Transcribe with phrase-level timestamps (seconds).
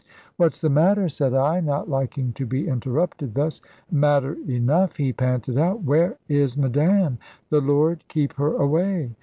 [0.35, 3.61] "What's the matter?" said I, not liking to be interrupted thus.
[3.91, 7.19] "Matter enough," he panted out; "where is Madame?
[7.51, 9.11] The Lord keep her away."